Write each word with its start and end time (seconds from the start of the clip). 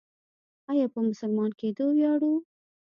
آیا 0.71 0.85
په 0.93 0.99
مسلمان 1.09 1.51
کیدو 1.59 1.85
ویاړو؟ 1.97 2.33